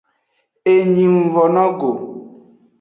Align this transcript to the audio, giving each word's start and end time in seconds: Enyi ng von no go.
Enyi 0.73 1.05
ng 1.13 1.21
von 1.33 1.49
no 1.55 1.65
go. 1.79 1.91